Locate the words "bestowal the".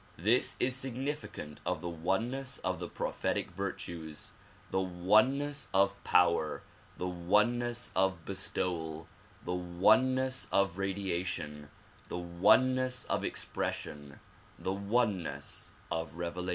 8.25-9.53